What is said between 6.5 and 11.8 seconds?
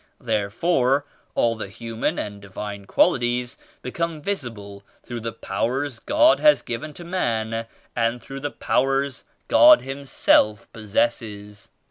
given to man and through the Powers God Himseli possesses.